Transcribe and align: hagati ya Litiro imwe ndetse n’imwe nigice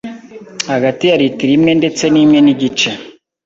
hagati 0.71 1.03
ya 1.09 1.19
Litiro 1.21 1.53
imwe 1.57 1.71
ndetse 1.79 2.03
n’imwe 2.09 2.39
nigice 2.41 2.89